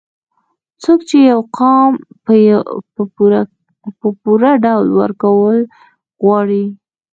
[0.83, 1.91] څوک چې يو قام
[3.99, 5.57] په پوره ډول وروکول
[6.23, 6.65] غواړي